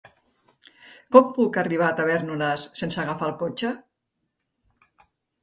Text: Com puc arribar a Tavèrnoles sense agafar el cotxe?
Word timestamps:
Com 1.15 1.27
puc 1.35 1.59
arribar 1.63 1.89
a 1.89 1.97
Tavèrnoles 1.99 2.65
sense 2.81 3.01
agafar 3.05 3.29
el 3.33 3.37
cotxe? 3.45 3.73